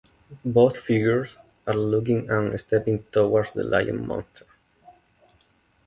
[0.43, 4.47] Both figures are looking and stepping towards the lion-monster.